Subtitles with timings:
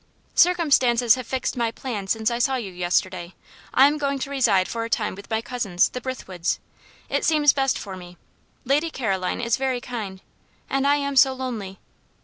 [0.33, 3.35] "Circumstances have fixed my plans since I saw you yesterday.
[3.71, 6.57] I am going to reside for a time with my cousins, the Brithwoods.
[7.07, 8.17] It seems best for me.
[8.65, 10.21] Lady Caroline is very kind,
[10.67, 11.77] and I am so lonely."